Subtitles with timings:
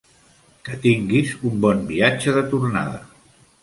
[0.69, 3.03] Que tinguis un bon viatge de tornada.